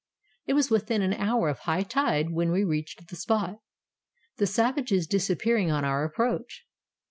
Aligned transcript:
It 0.47 0.53
was 0.55 0.71
within 0.71 1.03
an 1.03 1.13
hour 1.13 1.47
of 1.47 1.59
high 1.59 1.83
tide 1.83 2.31
when 2.31 2.51
we 2.51 2.63
reached 2.63 3.07
the 3.07 3.15
spot, 3.15 3.57
the 4.37 4.47
savages 4.47 5.05
disappearing 5.05 5.69
on 5.69 5.85
our 5.85 6.03
approach. 6.03 6.65